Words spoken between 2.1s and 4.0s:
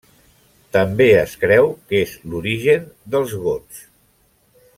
l'origen dels Gots.